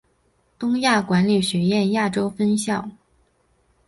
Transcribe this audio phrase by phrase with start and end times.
[0.57, 2.89] 东亚管理学院亚洲分校。